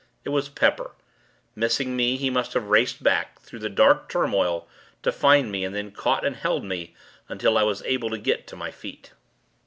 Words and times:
It 0.25 0.29
was 0.29 0.49
Pepper. 0.49 0.95
Missing 1.55 1.95
me, 1.95 2.17
he 2.17 2.31
must 2.31 2.53
have 2.53 2.69
raced 2.69 3.03
back, 3.03 3.39
through 3.41 3.59
the 3.59 3.69
dark 3.69 4.09
turmoil, 4.09 4.67
to 5.03 5.11
find 5.11 5.51
me, 5.51 5.63
and 5.63 5.75
then 5.75 5.91
caught, 5.91 6.25
and 6.25 6.35
held 6.35 6.63
me, 6.65 6.95
until 7.29 7.55
I 7.55 7.61
was 7.61 7.83
able 7.83 8.09
to 8.09 8.17
get 8.17 8.47
to 8.47 8.55
my 8.55 8.71
feet. 8.71 9.11